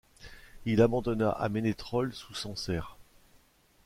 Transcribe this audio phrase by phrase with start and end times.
[0.65, 2.97] Il abandonna à Ménétréol-sous-Sancerre.